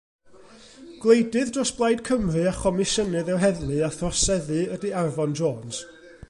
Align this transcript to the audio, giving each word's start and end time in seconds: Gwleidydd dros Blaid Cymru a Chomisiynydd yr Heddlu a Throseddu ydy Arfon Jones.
Gwleidydd 1.03 1.51
dros 1.57 1.71
Blaid 1.81 2.01
Cymru 2.07 2.41
a 2.53 2.55
Chomisiynydd 2.61 3.29
yr 3.35 3.39
Heddlu 3.45 3.77
a 3.89 3.91
Throseddu 3.99 4.59
ydy 4.79 4.95
Arfon 5.05 5.39
Jones. 5.43 5.85